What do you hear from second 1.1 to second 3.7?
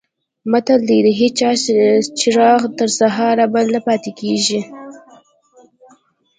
هېچا چراغ تر سهاره بل